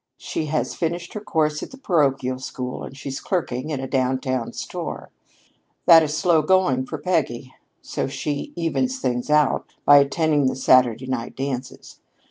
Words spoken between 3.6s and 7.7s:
in a downtown store. That is slow going for Peggy,